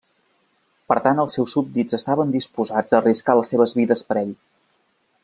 [0.91, 4.37] Per tant els seus súbdits estaven disposats a arriscar les seves vides per ell.